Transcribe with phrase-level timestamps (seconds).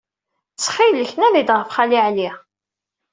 [0.53, 2.29] Ttxil-k, nadi-d ɣef Xali Ɛli.